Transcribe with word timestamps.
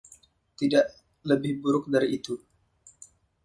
Tidak, 0.59 0.85
lebih 1.29 1.53
buruk 1.61 1.85
dari 1.93 2.07
itu. 2.17 2.33